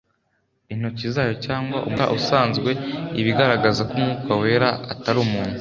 intoki” 0.73 1.05
zayo 1.15 1.33
cyangwa 1.45 1.77
“umwuka” 1.87 2.13
usanzwe, 2.17 2.69
iba 3.19 3.29
igaragaza 3.33 3.81
ko 3.89 3.93
umwuka 3.97 4.31
wera 4.41 4.67
atari 4.93 5.19
umuntu 5.25 5.49